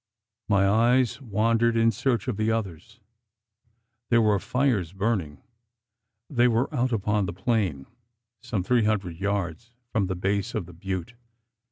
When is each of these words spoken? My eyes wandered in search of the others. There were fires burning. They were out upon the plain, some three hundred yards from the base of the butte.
My 0.49 0.67
eyes 0.67 1.21
wandered 1.21 1.77
in 1.77 1.91
search 1.91 2.27
of 2.27 2.35
the 2.37 2.51
others. 2.51 2.99
There 4.09 4.19
were 4.19 4.39
fires 4.39 4.93
burning. 4.93 5.43
They 6.27 6.47
were 6.47 6.73
out 6.73 6.91
upon 6.91 7.27
the 7.27 7.33
plain, 7.33 7.85
some 8.41 8.63
three 8.63 8.85
hundred 8.85 9.17
yards 9.17 9.75
from 9.91 10.07
the 10.07 10.15
base 10.15 10.55
of 10.55 10.65
the 10.65 10.73
butte. 10.73 11.13